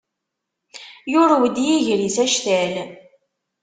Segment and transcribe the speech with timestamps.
[1.11, 2.75] Yurew-d yiger-is actal.